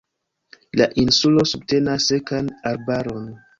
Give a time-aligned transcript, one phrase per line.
[0.81, 3.33] La insulo subtenas sekan arbaron.